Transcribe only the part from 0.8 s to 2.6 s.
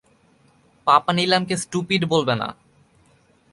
পাপা নিলামকে স্টুপিট বলবে না।